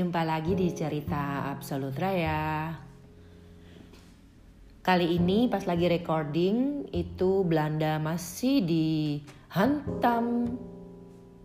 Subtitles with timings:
[0.00, 2.72] Jumpa lagi di cerita Absolut Raya.
[4.80, 10.56] Kali ini pas lagi recording itu Belanda masih dihantam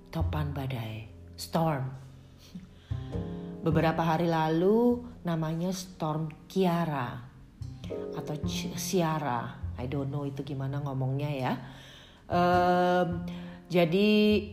[0.07, 1.03] topan badai,
[1.35, 1.83] storm.
[3.59, 7.11] Beberapa hari lalu namanya storm Kiara
[8.15, 8.35] atau
[8.79, 9.51] Ciara.
[9.75, 11.53] I don't know itu gimana ngomongnya ya.
[12.31, 13.19] Um,
[13.67, 14.47] jadi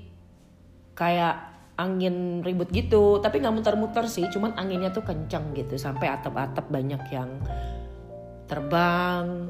[0.99, 3.21] kayak angin ribut gitu.
[3.21, 5.77] Tapi nggak muter-muter sih cuman anginnya tuh kencang gitu.
[5.81, 7.31] Sampai atap-atap banyak yang
[8.47, 9.49] terbang.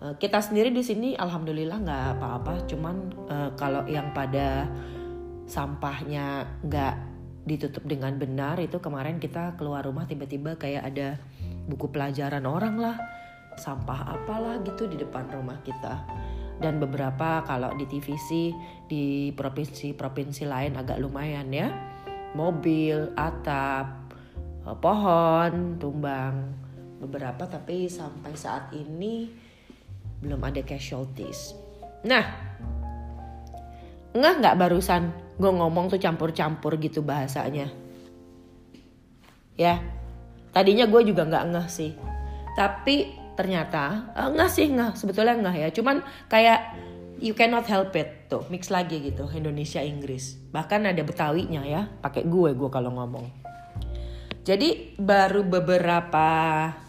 [0.00, 2.64] Uh, kita sendiri di sini alhamdulillah nggak apa-apa.
[2.64, 2.96] Cuman
[3.28, 4.68] uh, kalau yang pada
[5.50, 6.94] sampahnya nggak
[7.40, 11.18] ditutup dengan benar itu kemarin kita keluar rumah tiba-tiba kayak ada
[11.68, 12.96] buku pelajaran orang lah.
[13.58, 16.00] Sampah apalah gitu di depan rumah kita
[16.60, 18.52] dan beberapa kalau di TVC
[18.84, 21.72] di provinsi-provinsi lain agak lumayan ya.
[22.36, 24.14] Mobil atap
[24.68, 26.36] eh, pohon tumbang.
[27.00, 29.32] Beberapa tapi sampai saat ini
[30.20, 31.56] belum ada casualties.
[32.04, 32.24] Nah
[34.10, 35.02] nggak nggak barusan
[35.40, 37.72] gue ngomong tuh campur-campur gitu bahasanya?
[39.56, 39.80] Ya
[40.52, 41.92] tadinya gue juga nggak ngeh sih.
[42.52, 44.98] Tapi ternyata uh, nggak sih nggak.
[44.98, 45.68] Sebetulnya nggak ya.
[45.74, 46.60] Cuman kayak
[47.20, 48.30] you cannot help it.
[48.30, 49.28] Tuh mix lagi gitu.
[49.30, 50.38] Indonesia Inggris.
[50.50, 51.86] Bahkan ada Betawinya ya.
[51.86, 53.26] Pakai gue gue kalau ngomong.
[54.40, 56.26] Jadi baru beberapa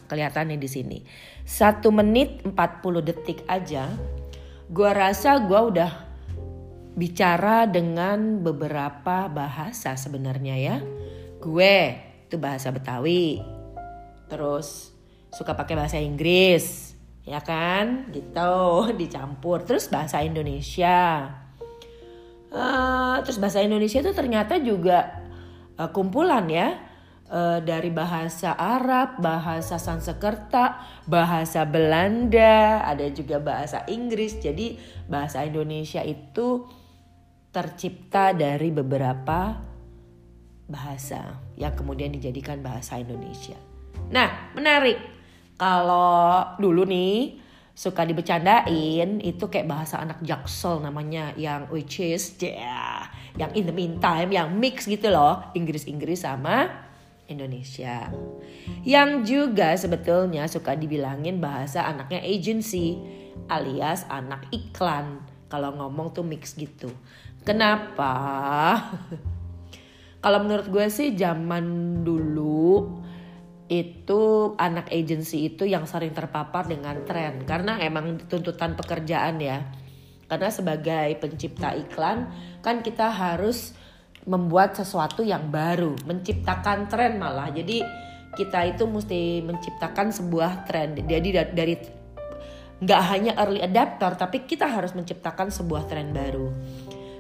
[0.08, 1.00] kelihatan nih di sini.
[1.44, 2.56] Satu menit 40
[3.04, 3.92] detik aja
[4.72, 5.92] gue rasa gue udah
[6.96, 10.78] bicara dengan beberapa bahasa sebenarnya ya.
[11.44, 13.44] Gue itu bahasa Betawi.
[14.32, 14.96] Terus
[15.32, 16.92] suka pakai bahasa Inggris
[17.26, 18.10] ya kan?
[18.10, 18.56] Gitu
[19.02, 19.64] dicampur.
[19.66, 21.32] Terus bahasa Indonesia.
[22.52, 25.24] Uh, terus bahasa Indonesia itu ternyata juga
[25.80, 26.70] uh, kumpulan ya.
[27.32, 34.36] Uh, dari bahasa Arab bahasa Sanskerta bahasa Belanda ada juga bahasa Inggris.
[34.44, 34.76] Jadi
[35.08, 36.68] bahasa Indonesia itu
[37.56, 39.64] tercipta dari beberapa
[40.68, 43.56] bahasa yang kemudian dijadikan bahasa Indonesia.
[44.12, 45.00] Nah menarik
[45.62, 47.38] kalau dulu nih
[47.78, 53.06] suka dibecandain itu kayak bahasa anak jaksel namanya yang which is yeah,
[53.38, 56.66] yang in the meantime yang mix gitu loh Inggris-Inggris sama
[57.30, 58.10] Indonesia.
[58.82, 62.98] Yang juga sebetulnya suka dibilangin bahasa anaknya agency
[63.48, 65.22] alias anak iklan.
[65.48, 66.90] Kalau ngomong tuh mix gitu.
[67.46, 68.12] Kenapa?
[70.24, 73.02] Kalau menurut gue sih zaman dulu
[73.72, 77.48] itu anak agency itu yang sering terpapar dengan tren.
[77.48, 79.64] Karena emang tuntutan pekerjaan ya.
[80.28, 82.28] Karena sebagai pencipta iklan
[82.60, 83.72] kan kita harus
[84.28, 85.96] membuat sesuatu yang baru.
[86.04, 87.48] Menciptakan tren malah.
[87.56, 87.80] Jadi
[88.36, 91.00] kita itu mesti menciptakan sebuah tren.
[91.08, 91.76] Jadi dari
[92.82, 96.52] nggak hanya early adapter tapi kita harus menciptakan sebuah tren baru.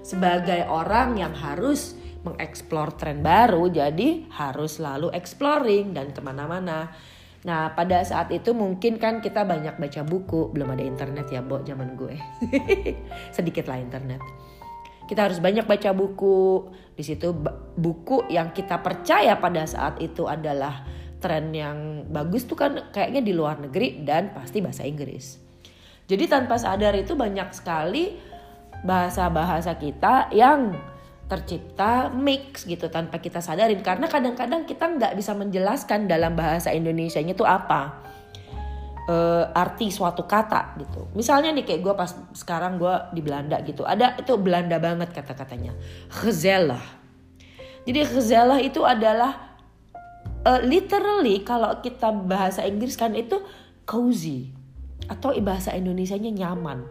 [0.04, 6.94] Sebagai orang yang harus mengeksplor tren baru jadi harus selalu exploring dan ke mana-mana.
[7.42, 10.54] Nah pada saat itu mungkin kan kita banyak baca buku.
[10.54, 12.14] Belum ada internet ya Bo zaman gue.
[13.36, 14.22] Sedikit lah internet.
[15.10, 16.70] Kita harus banyak baca buku.
[16.94, 17.34] Di situ
[17.76, 20.86] buku yang kita percaya pada saat itu adalah
[21.22, 25.38] tren yang bagus tuh kan kayaknya di luar negeri dan pasti bahasa Inggris.
[26.06, 28.18] Jadi tanpa sadar itu banyak sekali
[28.82, 30.74] bahasa-bahasa kita yang
[31.32, 33.80] tercipta mix gitu tanpa kita sadarin.
[33.80, 38.04] Karena kadang-kadang kita nggak bisa menjelaskan dalam bahasa Indonesia itu apa.
[39.08, 39.16] E,
[39.56, 41.08] arti suatu kata gitu.
[41.16, 43.88] Misalnya nih kayak gue pas sekarang gue di Belanda gitu.
[43.88, 45.72] Ada itu Belanda banget kata-katanya.
[46.12, 47.02] Gezellig
[47.86, 49.58] jadi gezellig itu adalah
[50.46, 53.42] uh, literally kalau kita bahasa Inggris kan itu
[53.90, 54.54] cozy
[55.10, 56.86] atau bahasa Indonesianya nyaman.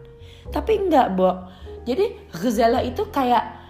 [0.51, 1.47] Tapi enggak Bo.
[1.87, 3.60] Jadi gezellig itu kayak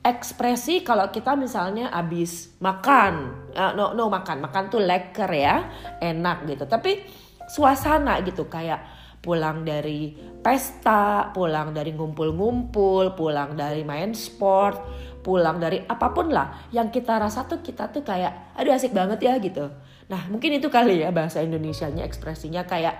[0.00, 3.48] ekspresi kalau kita misalnya abis makan.
[3.52, 4.40] Uh, no no makan.
[4.40, 5.68] Makan tuh leker ya
[6.00, 6.64] enak gitu.
[6.64, 7.04] Tapi
[7.50, 8.80] suasana gitu kayak
[9.20, 14.80] pulang dari pesta pulang dari ngumpul-ngumpul pulang dari main sport
[15.20, 19.20] pulang dari apa pun lah yang kita rasa tuh kita tuh kayak aduh asik banget
[19.20, 19.68] ya gitu.
[20.08, 22.96] Nah mungkin itu kali ya bahasa Indonesianya ekspresinya kayak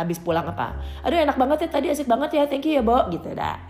[0.00, 0.80] abis pulang apa?
[1.04, 3.60] Aduh enak banget ya tadi asik banget ya thank you ya Bo gitu dah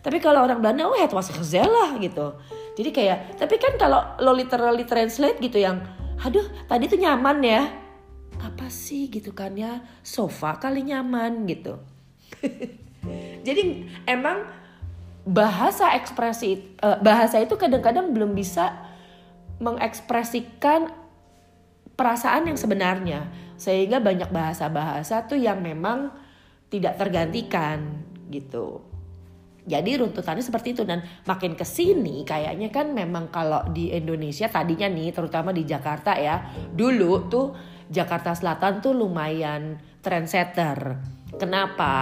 [0.00, 2.32] tapi kalau orang Belanda, oh het was gezellig gitu.
[2.80, 5.84] Jadi kayak, tapi kan kalau lo literally translate gitu yang,
[6.24, 7.62] aduh tadi tuh nyaman ya.
[8.40, 11.76] Apa sih gitu kan ya, sofa kali nyaman gitu.
[13.46, 14.48] Jadi emang
[15.28, 18.72] bahasa ekspresi, uh, bahasa itu kadang-kadang belum bisa
[19.60, 20.88] mengekspresikan
[21.92, 23.28] perasaan yang sebenarnya
[23.60, 26.08] sehingga banyak bahasa-bahasa tuh yang memang
[26.72, 28.00] tidak tergantikan
[28.32, 28.89] gitu.
[29.70, 34.90] Jadi runtutannya seperti itu dan makin ke sini kayaknya kan memang kalau di Indonesia tadinya
[34.90, 36.42] nih terutama di Jakarta ya
[36.74, 37.46] dulu tuh
[37.86, 40.98] Jakarta Selatan tuh lumayan trendsetter.
[41.38, 41.94] Kenapa?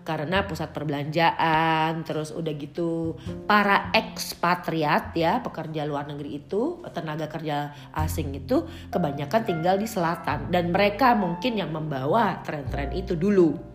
[0.00, 3.14] karena pusat perbelanjaan terus udah gitu
[3.46, 10.50] para ekspatriat ya pekerja luar negeri itu tenaga kerja asing itu kebanyakan tinggal di selatan
[10.50, 13.69] dan mereka mungkin yang membawa tren-tren itu dulu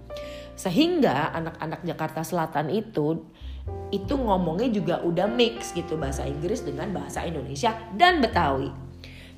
[0.55, 3.23] sehingga anak-anak Jakarta Selatan itu
[3.89, 8.71] itu ngomongnya juga udah mix gitu bahasa Inggris dengan bahasa Indonesia dan Betawi.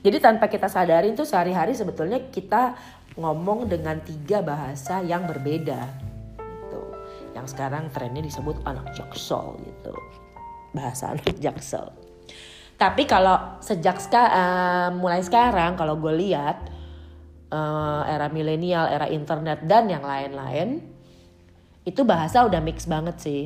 [0.05, 2.77] Jadi tanpa kita sadarin tuh sehari-hari sebetulnya kita
[3.17, 6.07] ngomong dengan tiga bahasa yang berbeda
[7.37, 9.93] yang sekarang trennya disebut anak jaksel gitu.
[10.73, 11.93] Bahasa anak jaksel.
[12.77, 16.65] Tapi kalau sejak ska, uh, mulai sekarang kalau gue lihat
[17.53, 20.96] uh, era milenial era internet dan yang lain-lain
[21.87, 23.43] itu bahasa udah mix banget sih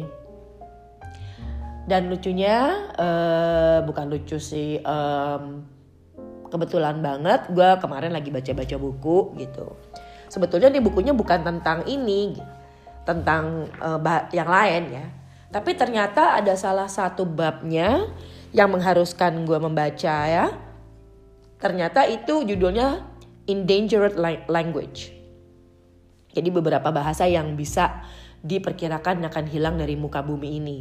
[1.86, 5.62] dan lucunya uh, bukan lucu sih um,
[6.50, 9.78] kebetulan banget gue kemarin lagi baca-baca buku gitu
[10.34, 12.42] sebetulnya nih bukunya bukan tentang ini
[13.04, 14.00] tentang uh,
[14.32, 15.06] yang lain ya.
[15.52, 18.08] Tapi ternyata ada salah satu babnya
[18.56, 20.48] yang mengharuskan gue membaca ya.
[21.60, 23.04] Ternyata itu judulnya
[23.46, 24.16] Endangered
[24.48, 25.12] Language.
[26.32, 28.08] Jadi beberapa bahasa yang bisa
[28.42, 30.80] diperkirakan akan hilang dari muka bumi ini.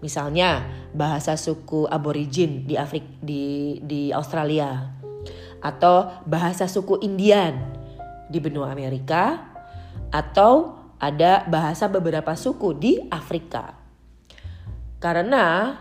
[0.00, 4.92] Misalnya bahasa suku aborigin di Afrik di di Australia
[5.64, 7.56] atau bahasa suku Indian
[8.28, 9.40] di benua Amerika
[10.12, 13.76] atau ada bahasa beberapa suku di Afrika.
[15.00, 15.76] Karena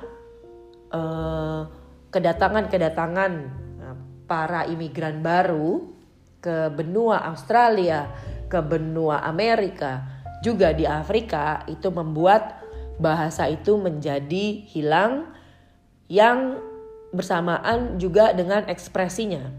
[0.92, 1.62] eh,
[2.12, 3.32] kedatangan-kedatangan
[3.84, 3.96] eh,
[4.28, 5.92] para imigran baru
[6.40, 8.12] ke benua Australia,
[8.48, 10.15] ke benua Amerika,
[10.46, 12.62] juga di Afrika itu membuat
[13.02, 15.34] bahasa itu menjadi hilang
[16.06, 16.62] yang
[17.10, 19.50] bersamaan juga dengan ekspresinya.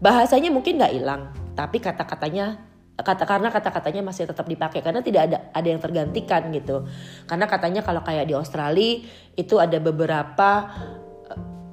[0.00, 2.56] Bahasanya mungkin nggak hilang, tapi kata-katanya
[2.94, 6.86] kata karena kata-katanya masih tetap dipakai karena tidak ada ada yang tergantikan gitu
[7.26, 9.02] karena katanya kalau kayak di Australia
[9.34, 10.70] itu ada beberapa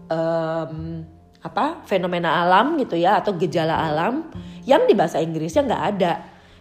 [0.09, 1.06] um,
[1.45, 4.33] apa fenomena alam gitu ya atau gejala alam
[4.65, 6.13] yang di bahasa Inggrisnya nggak ada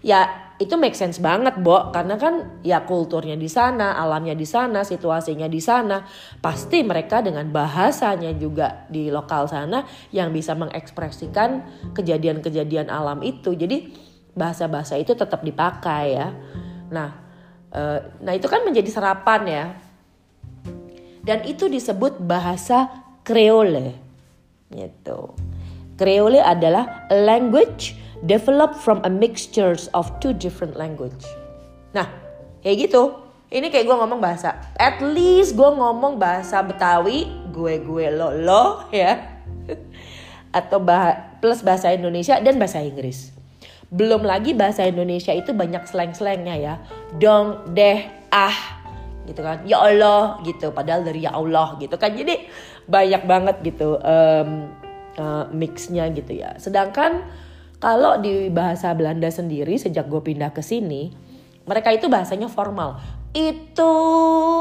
[0.04, 4.84] ya itu make sense banget Bo karena kan ya kulturnya di sana alamnya di sana
[4.84, 6.04] situasinya di sana
[6.44, 11.64] pasti mereka dengan bahasanya juga di lokal sana yang bisa mengekspresikan
[11.96, 13.88] kejadian-kejadian alam itu jadi
[14.34, 16.28] bahasa-bahasa itu tetap dipakai ya.
[16.90, 17.10] Nah,
[17.74, 19.64] uh, nah itu kan menjadi serapan ya.
[21.20, 22.88] Dan itu disebut bahasa
[23.20, 23.92] Creole.
[24.72, 25.20] Gitu.
[26.00, 27.92] Creole adalah language
[28.24, 31.24] developed from a mixture of two different language.
[31.96, 32.08] Nah,
[32.60, 33.16] kayak gitu.
[33.50, 34.62] Ini kayak gue ngomong bahasa.
[34.78, 39.42] At least gue ngomong bahasa Betawi, gue gue lo lo ya.
[40.58, 43.34] Atau bah plus bahasa Indonesia dan bahasa Inggris.
[43.90, 46.74] Belum lagi bahasa Indonesia itu banyak slang-slangnya ya.
[47.18, 48.54] Dong, deh, ah
[49.26, 49.66] gitu kan.
[49.66, 50.70] Ya Allah gitu.
[50.70, 52.14] Padahal dari ya Allah gitu kan.
[52.14, 52.46] Jadi
[52.86, 54.70] banyak banget gitu um,
[55.18, 56.54] uh, mixnya gitu ya.
[56.62, 57.26] Sedangkan
[57.80, 61.16] kalau di bahasa Belanda sendiri sejak gue pindah ke sini,
[61.64, 63.00] mereka itu bahasanya formal.
[63.32, 63.88] Itu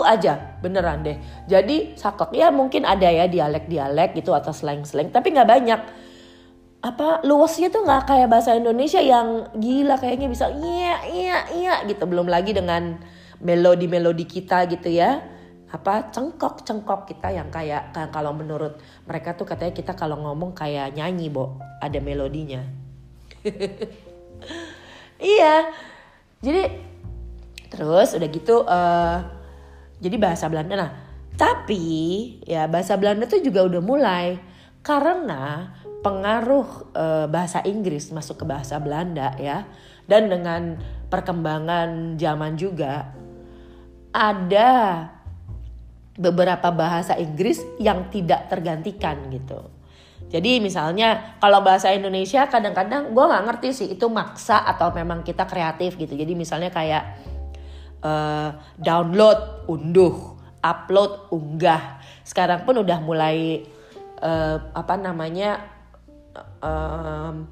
[0.08, 1.20] aja beneran deh.
[1.52, 2.32] Jadi saklek.
[2.40, 5.82] Ya mungkin ada ya dialek-dialek gitu atau slang-slang, tapi nggak banyak.
[6.80, 12.08] Apa luasnya tuh nggak kayak bahasa Indonesia yang gila kayaknya bisa iya iya iya gitu.
[12.08, 13.04] Belum lagi dengan
[13.44, 15.20] melodi melodi kita gitu ya.
[15.76, 20.96] Apa cengkok cengkok kita yang kayak kalau menurut mereka tuh katanya kita kalau ngomong kayak
[20.96, 21.60] nyanyi bo.
[21.84, 22.79] Ada melodinya
[25.38, 25.72] iya.
[26.40, 26.64] Jadi
[27.70, 29.18] terus udah gitu uh,
[30.00, 30.74] jadi bahasa Belanda.
[30.76, 30.92] Nah
[31.40, 31.84] tapi
[32.44, 34.28] ya bahasa Belanda tuh juga udah mulai.
[34.80, 39.64] Karena pengaruh e, bahasa Inggris masuk ke bahasa Belanda ya.
[40.04, 40.76] Dan dengan
[41.08, 43.12] perkembangan zaman juga
[44.12, 44.72] ada
[46.20, 49.79] beberapa bahasa Inggris yang tidak tergantikan gitu.
[50.30, 55.48] Jadi misalnya kalau bahasa Indonesia kadang-kadang gue nggak ngerti sih itu maksa atau memang kita
[55.50, 56.14] kreatif gitu.
[56.14, 57.04] Jadi misalnya kayak
[58.06, 61.98] uh, download, unduh, upload, unggah.
[62.22, 63.66] Sekarang pun udah mulai
[64.22, 65.66] uh, apa namanya
[66.62, 67.50] um,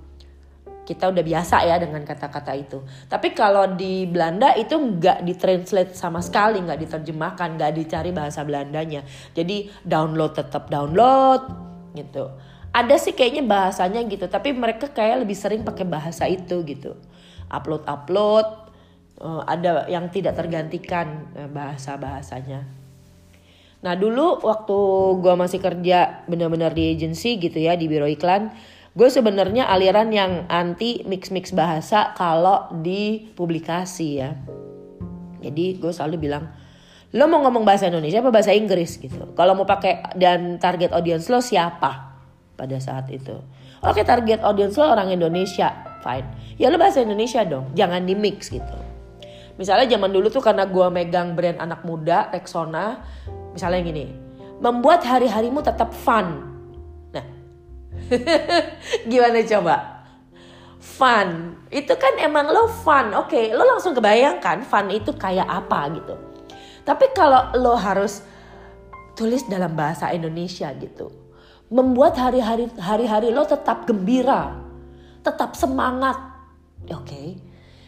[0.88, 2.80] kita udah biasa ya dengan kata-kata itu.
[3.12, 9.04] Tapi kalau di Belanda itu nggak ditranslate sama sekali, nggak diterjemahkan, nggak dicari bahasa Belandanya.
[9.36, 11.44] Jadi download tetap download
[11.92, 12.32] gitu.
[12.78, 16.94] Ada sih kayaknya bahasanya gitu, tapi mereka kayak lebih sering pakai bahasa itu gitu.
[17.50, 18.46] Upload upload,
[19.18, 22.70] uh, ada yang tidak tergantikan uh, bahasa bahasanya.
[23.82, 24.78] Nah dulu waktu
[25.22, 28.54] gue masih kerja bener-bener di agency gitu ya di biro iklan
[28.98, 34.34] gue sebenarnya aliran yang anti mix mix bahasa kalau di publikasi ya
[35.38, 36.50] jadi gue selalu bilang
[37.14, 41.30] lo mau ngomong bahasa Indonesia apa bahasa Inggris gitu kalau mau pakai dan target audience
[41.30, 42.07] lo siapa
[42.58, 43.38] pada saat itu
[43.86, 45.72] oke target audience lo orang Indonesia
[46.02, 48.78] fine ya lo bahasa Indonesia dong jangan di mix gitu
[49.56, 53.06] misalnya zaman dulu tuh karena gue megang brand anak muda Rexona
[53.54, 54.06] misalnya gini
[54.58, 56.58] membuat hari-harimu tetap fun
[59.12, 59.76] Gimana coba?
[60.80, 61.60] Fun.
[61.68, 63.12] Itu kan emang lo fun.
[63.18, 66.16] Oke, okay, lo langsung kebayangkan fun itu kayak apa gitu.
[66.88, 68.24] Tapi kalau lo harus
[69.18, 71.12] tulis dalam bahasa Indonesia gitu.
[71.68, 74.56] Membuat hari-hari hari-hari lo tetap gembira,
[75.20, 76.16] tetap semangat.
[76.88, 77.04] Oke.
[77.04, 77.28] Okay.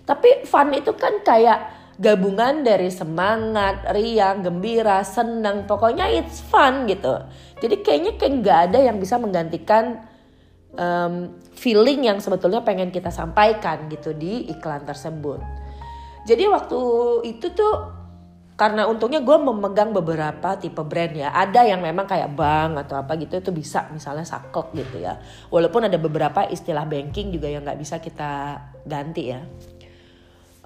[0.03, 1.59] Tapi fun itu kan kayak
[1.99, 7.27] gabungan dari semangat, riang, gembira, senang, pokoknya it's fun gitu.
[7.59, 9.99] Jadi kayaknya kayak nggak ada yang bisa menggantikan
[10.79, 15.43] um, feeling yang sebetulnya pengen kita sampaikan gitu di iklan tersebut.
[16.23, 16.79] Jadi waktu
[17.27, 17.98] itu tuh
[18.59, 21.31] karena untungnya gue memegang beberapa tipe brand ya.
[21.31, 25.15] Ada yang memang kayak bank atau apa gitu itu bisa misalnya saklek gitu ya.
[25.47, 29.39] Walaupun ada beberapa istilah banking juga yang nggak bisa kita ganti ya.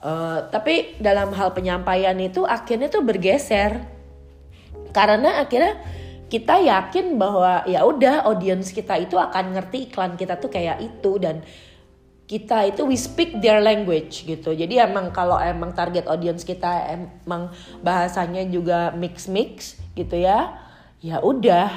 [0.02, 3.86] Uh, tapi dalam hal penyampaian itu akhirnya tuh bergeser
[4.90, 5.80] karena akhirnya
[6.34, 11.22] kita yakin bahwa ya udah audience kita itu akan ngerti iklan kita tuh kayak itu
[11.22, 11.46] dan
[12.34, 14.58] kita itu we speak their language gitu.
[14.58, 17.54] Jadi emang kalau emang target audience kita emang
[17.86, 20.58] bahasanya juga mix mix gitu ya.
[21.06, 21.70] Ya udah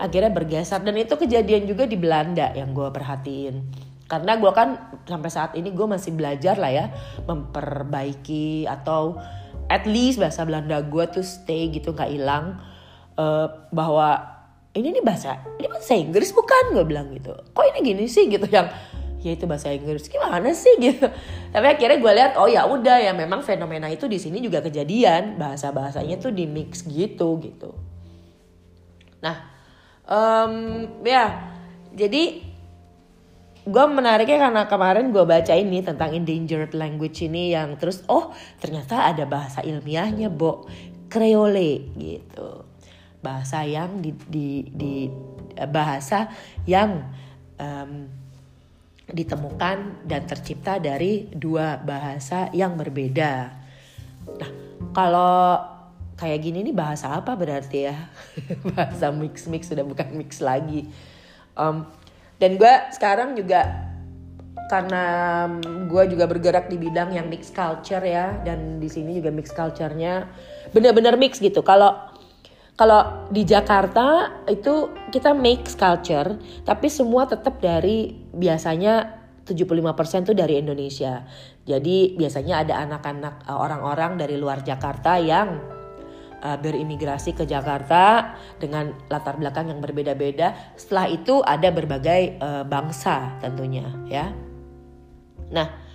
[0.00, 3.68] akhirnya bergeser dan itu kejadian juga di Belanda yang gue perhatiin.
[4.08, 6.86] Karena gue kan sampai saat ini gue masih belajar lah ya
[7.28, 9.20] memperbaiki atau
[9.68, 12.56] at least bahasa Belanda gue tuh stay gitu nggak hilang
[13.20, 14.40] uh, bahwa
[14.72, 18.48] ini nih bahasa ini bahasa Inggris bukan gue bilang gitu kok ini gini sih gitu
[18.48, 18.72] yang
[19.22, 20.06] ya itu bahasa Inggris.
[20.06, 21.06] Gimana sih gitu.
[21.50, 25.36] Tapi akhirnya gue lihat oh ya udah ya memang fenomena itu di sini juga kejadian.
[25.36, 27.74] Bahasa bahasanya tuh di mix gitu gitu.
[29.22, 29.36] Nah
[30.06, 31.52] um, ya
[31.92, 32.46] jadi
[33.68, 38.32] gue menariknya karena kemarin gue baca ini tentang endangered language ini yang terus oh
[38.62, 40.64] ternyata ada bahasa ilmiahnya bo.
[41.08, 42.68] Creole gitu.
[43.24, 45.08] Bahasa yang di, di, di
[45.72, 46.28] bahasa
[46.68, 47.00] yang
[47.56, 48.12] um,
[49.08, 53.32] ditemukan dan tercipta dari dua bahasa yang berbeda.
[54.36, 54.50] Nah,
[54.92, 55.56] kalau
[56.18, 57.96] kayak gini nih bahasa apa berarti ya?
[58.76, 60.88] bahasa mix mix sudah bukan mix lagi.
[61.56, 61.88] Um,
[62.38, 63.88] dan gue sekarang juga
[64.68, 65.04] karena
[65.88, 70.28] gue juga bergerak di bidang yang mix culture ya dan di sini juga mix culture-nya
[70.76, 71.64] bener-bener mix gitu.
[71.64, 71.96] Kalau
[72.78, 80.62] kalau di Jakarta itu kita mix culture, tapi semua tetap dari biasanya 75% tuh dari
[80.62, 81.26] Indonesia.
[81.66, 85.58] Jadi biasanya ada anak-anak eh, orang-orang dari luar Jakarta yang
[86.38, 90.54] uh, berimigrasi ke Jakarta dengan latar belakang yang berbeda-beda.
[90.78, 94.30] Setelah itu ada berbagai uh, bangsa tentunya ya.
[95.50, 95.87] Nah,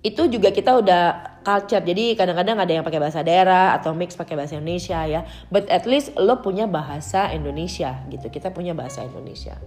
[0.00, 1.04] itu juga kita udah
[1.44, 1.84] culture.
[1.84, 5.28] Jadi kadang-kadang ada yang pakai bahasa daerah atau mix pakai bahasa Indonesia ya.
[5.52, 8.32] But at least lo punya bahasa Indonesia gitu.
[8.32, 9.60] Kita punya bahasa Indonesia.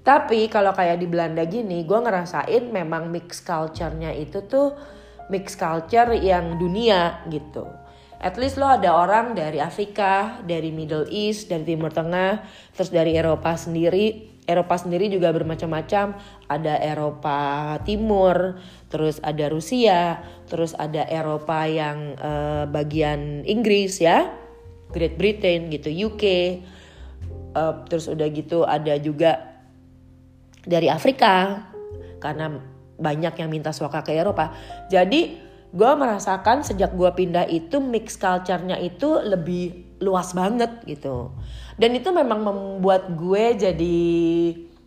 [0.00, 4.72] Tapi kalau kayak di Belanda gini gue ngerasain memang mix culture-nya itu tuh
[5.28, 7.68] mix culture yang dunia gitu.
[8.20, 12.44] At least lo ada orang dari Afrika dari Middle East dari Timur Tengah
[12.76, 16.16] terus dari Eropa sendiri Eropa sendiri juga bermacam-macam.
[16.48, 17.38] Ada Eropa
[17.84, 24.30] Timur, terus ada Rusia, terus ada Eropa yang uh, bagian Inggris ya,
[24.90, 26.24] Great Britain gitu, UK.
[27.50, 29.58] Uh, eh, terus udah gitu ada juga
[30.62, 31.66] dari Afrika
[32.22, 32.62] karena
[33.00, 34.52] banyak yang minta suaka ke Eropa.
[34.92, 41.30] Jadi gue merasakan sejak gue pindah itu mix culture-nya itu lebih luas banget gitu.
[41.78, 43.98] Dan itu memang membuat gue jadi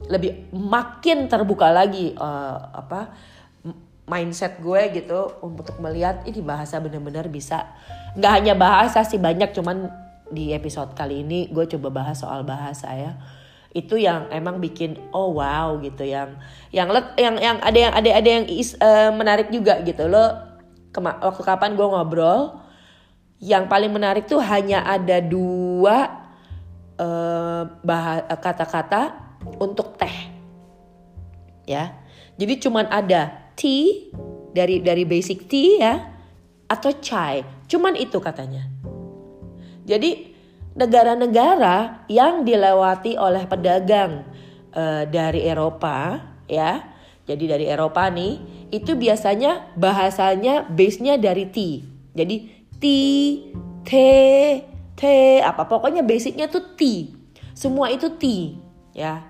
[0.04, 3.16] lebih makin terbuka lagi uh, apa
[4.04, 7.72] mindset gue gitu untuk melihat ini bahasa benar-benar bisa.
[8.20, 9.88] Nggak hanya bahasa sih banyak cuman
[10.28, 13.16] di episode kali ini gue coba bahas soal bahasa ya.
[13.72, 16.36] Itu yang emang bikin oh wow gitu yang
[16.76, 20.53] yang yang yang ada yang ada ada yang is, uh, menarik juga gitu lo
[21.02, 22.62] waktu kapan gue ngobrol
[23.44, 26.30] yang paling menarik tuh hanya ada dua
[27.02, 27.64] uh,
[28.40, 29.18] kata-kata
[29.60, 30.32] untuk teh
[31.66, 31.98] ya
[32.38, 34.14] jadi cuman ada tea
[34.54, 35.96] dari dari basic tea ya
[36.70, 38.70] atau chai cuman itu katanya
[39.84, 40.34] jadi
[40.74, 44.26] negara-negara yang dilewati oleh pedagang
[44.74, 46.20] uh, dari Eropa
[46.50, 46.93] ya.
[47.24, 48.40] Jadi dari Eropa nih
[48.74, 51.58] itu biasanya bahasanya base-nya dari T.
[52.14, 52.36] Jadi
[52.78, 52.86] T,
[53.88, 53.92] T,
[54.96, 55.02] T
[55.40, 57.12] apa pokoknya basicnya tuh T.
[57.56, 58.56] Semua itu T
[58.92, 59.24] ya.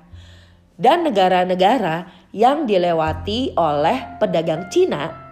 [0.73, 5.23] Dan negara-negara yang dilewati oleh pedagang Cina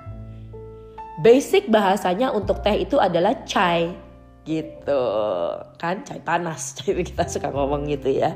[1.22, 3.94] basic bahasanya untuk teh itu adalah chai
[4.42, 5.04] gitu
[5.78, 8.34] kan cai panas jadi kita suka ngomong gitu ya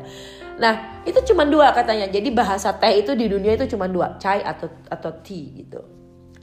[0.55, 2.07] nah itu cuma dua katanya.
[2.09, 5.79] Jadi bahasa teh itu di dunia itu cuma dua chai atau atau tea gitu.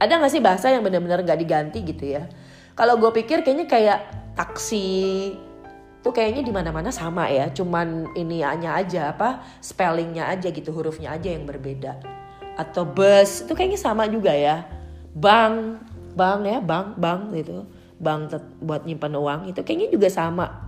[0.02, 2.26] Ada nggak sih bahasa yang benar-benar gak diganti gitu ya?
[2.75, 3.99] Kalau gue pikir kayaknya kayak
[4.35, 5.31] taksi
[6.02, 7.52] tuh kayaknya di mana-mana sama ya.
[7.54, 12.02] Cuman ini hanya aja apa spellingnya aja gitu hurufnya aja yang berbeda.
[12.59, 14.66] Atau bus itu kayaknya sama juga ya.
[15.14, 15.87] Bank
[16.19, 17.62] bank ya bank bank gitu.
[18.02, 20.62] Bank buat nyimpan uang itu kayaknya juga sama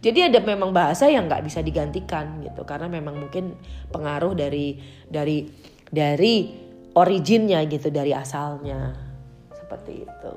[0.00, 3.52] jadi ada memang bahasa yang nggak bisa digantikan gitu karena memang mungkin
[3.92, 5.44] pengaruh dari dari
[5.92, 6.34] dari
[6.96, 8.96] originnya gitu dari asalnya.
[9.52, 10.32] Seperti itu.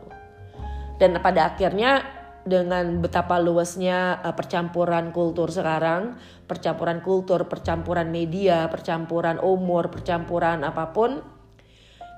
[0.99, 2.03] Dan pada akhirnya
[2.43, 10.91] dengan betapa luasnya uh, percampuran kultur sekarang, percampuran kultur, percampuran media, percampuran umur, percampuran apa
[10.91, 11.23] pun,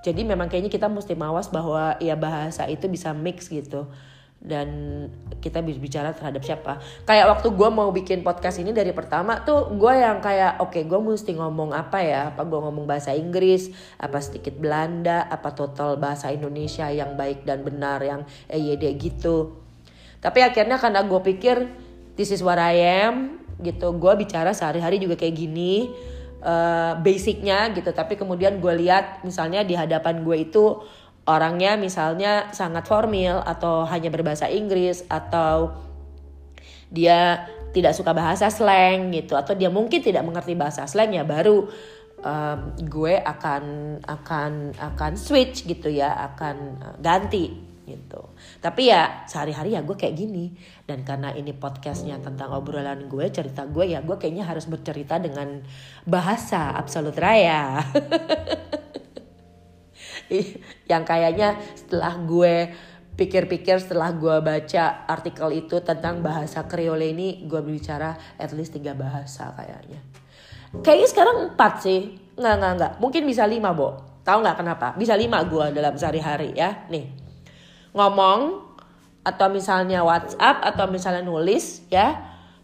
[0.02, 3.90] jadi memang kayaknya kita mesti mawas bahwa ya bahasa itu bisa mix gitu
[4.46, 4.68] dan
[5.42, 6.78] kita bisa bicara terhadap siapa.
[7.04, 10.84] Kayak waktu gue mau bikin podcast ini dari pertama tuh gue yang kayak oke okay,
[10.86, 12.34] gue mesti ngomong apa ya?
[12.34, 13.74] Apa gue ngomong bahasa Inggris?
[13.98, 15.26] Apa sedikit Belanda?
[15.26, 19.58] Apa total bahasa Indonesia yang baik dan benar yang EYD gitu?
[20.22, 21.70] Tapi akhirnya karena gue pikir
[22.16, 25.90] this is what I am gitu gue bicara sehari-hari juga kayak gini
[26.46, 27.90] uh, basicnya gitu.
[27.92, 30.82] Tapi kemudian gue lihat misalnya di hadapan gue itu
[31.26, 35.74] orangnya misalnya sangat formal atau hanya berbahasa Inggris atau
[36.94, 41.68] dia tidak suka bahasa slang gitu atau dia mungkin tidak mengerti bahasa slang ya baru
[42.22, 43.64] um, gue akan
[44.06, 48.34] akan akan switch gitu ya akan uh, ganti gitu.
[48.66, 50.58] Tapi ya sehari-hari ya gue kayak gini
[50.90, 55.62] dan karena ini podcastnya tentang obrolan gue cerita gue ya gue kayaknya harus bercerita dengan
[56.06, 57.82] bahasa absolut raya.
[60.92, 62.72] yang kayaknya setelah gue
[63.16, 68.92] pikir-pikir setelah gue baca artikel itu tentang bahasa Creole ini gue bicara at least tiga
[68.92, 70.04] bahasa kayaknya.
[70.84, 73.96] Kayaknya sekarang empat sih, nggak nggak nggak, mungkin bisa lima bo.
[74.28, 74.88] Tahu nggak kenapa?
[75.00, 76.90] Bisa lima gue dalam sehari-hari ya.
[76.92, 77.08] Nih,
[77.96, 78.66] ngomong
[79.26, 82.14] atau misalnya WhatsApp atau misalnya nulis ya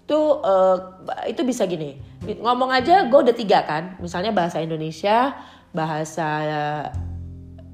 [0.05, 0.77] tuh uh,
[1.25, 5.33] itu bisa gini ngomong aja gue udah tiga kan misalnya bahasa Indonesia
[5.73, 6.29] bahasa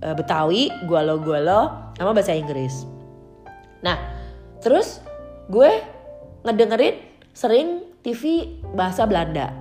[0.04, 2.86] uh, Betawi gue lo gue lo sama bahasa Inggris
[3.82, 3.98] nah
[4.60, 5.02] terus
[5.48, 5.70] gue
[6.44, 6.98] ngedengerin
[7.32, 9.54] sering TV bahasa Belanda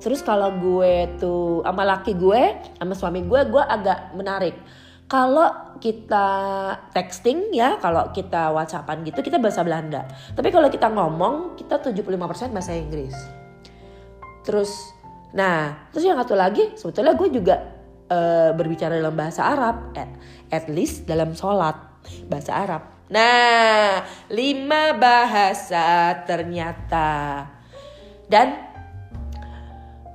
[0.00, 2.42] terus kalau gue tuh sama laki gue
[2.80, 4.56] sama suami gue gue agak menarik
[5.10, 6.26] kalau kita
[6.94, 10.06] texting ya, kalau kita whatsappan gitu kita bahasa Belanda.
[10.38, 13.18] Tapi kalau kita ngomong kita 75% bahasa Inggris.
[14.46, 14.70] Terus
[15.34, 17.58] nah, terus yang satu lagi sebetulnya gue juga
[18.10, 20.10] uh, berbicara dalam bahasa Arab at,
[20.50, 21.78] at least dalam sholat
[22.26, 22.82] bahasa Arab.
[23.10, 27.46] Nah, lima bahasa ternyata.
[28.30, 28.70] Dan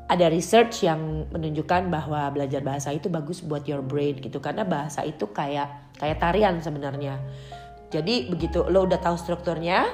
[0.05, 5.01] ada research yang menunjukkan bahwa belajar bahasa itu bagus buat your brain gitu karena bahasa
[5.01, 7.19] itu kayak kayak tarian sebenarnya.
[7.91, 9.87] Jadi begitu lo udah tahu strukturnya,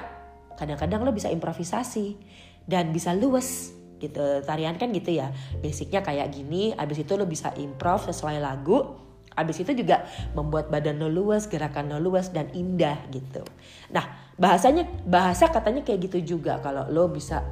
[0.60, 2.20] kadang-kadang lo bisa improvisasi
[2.68, 4.42] dan bisa luwes gitu.
[4.42, 5.30] Tarian kan gitu ya.
[5.62, 8.98] Basicnya kayak gini, abis itu lo bisa improv sesuai lagu.
[9.32, 13.46] Abis itu juga membuat badan lo luas, gerakan lo luas dan indah gitu.
[13.94, 17.46] Nah bahasanya bahasa katanya kayak gitu juga kalau lo bisa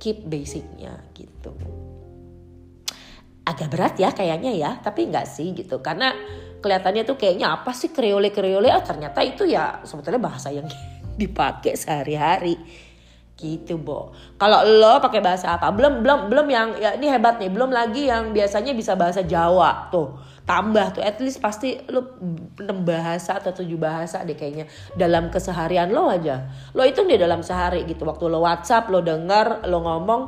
[0.00, 1.52] keep basicnya gitu
[3.44, 6.14] agak berat ya kayaknya ya tapi nggak sih gitu karena
[6.64, 10.64] kelihatannya tuh kayaknya apa sih kreole kreole ah ternyata itu ya sebetulnya bahasa yang
[11.20, 12.56] dipakai sehari-hari
[13.40, 14.12] gitu bo.
[14.36, 15.72] Kalau lo pakai bahasa apa?
[15.72, 17.48] Belum belum belum yang ya ini hebat nih.
[17.48, 19.88] Belum lagi yang biasanya bisa bahasa Jawa.
[19.88, 21.02] Tuh tambah tuh.
[21.02, 22.20] At least pasti lo
[22.60, 24.68] enam bahasa atau tujuh bahasa deh kayaknya.
[24.92, 26.52] Dalam keseharian lo aja.
[26.76, 28.04] Lo itu di dalam sehari gitu.
[28.04, 30.22] Waktu lo WhatsApp lo dengar lo ngomong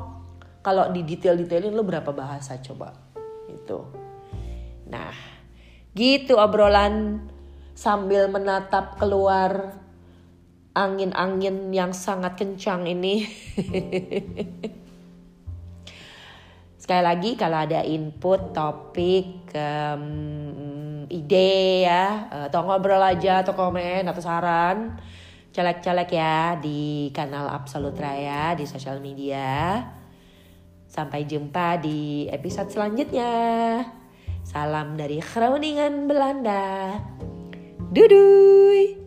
[0.65, 2.97] kalau di detail-detailin lu berapa bahasa coba?
[3.53, 4.01] Itu
[4.93, 5.15] nah
[5.97, 7.25] gitu obrolan
[7.73, 9.81] sambil menatap keluar
[10.73, 13.29] angin-angin yang sangat kencang ini
[16.83, 24.23] sekali lagi kalau ada input topik um, ide ya atau ngobrol aja atau komen atau
[24.25, 24.97] saran
[25.53, 29.85] celek-celek ya di kanal Absolut Raya di sosial media
[30.93, 33.33] Sampai jumpa di episode selanjutnya.
[34.45, 37.01] Salam dari Groningen Belanda.
[37.89, 39.02] Dudui.